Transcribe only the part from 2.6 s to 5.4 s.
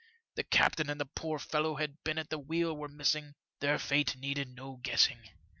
were missing, their fate needed no guessing.